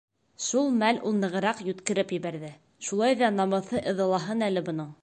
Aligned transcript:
Шул 0.45 0.71
мәл 0.77 0.99
ул 1.09 1.13
нығыраҡ 1.25 1.61
йүткереп 1.67 2.15
ебәрҙе: 2.17 2.51
шулай 2.89 3.21
ҙа 3.23 3.31
намыҫы 3.41 3.89
ыҙалаһын 3.95 4.47
әле 4.53 4.71
бының! 4.73 4.95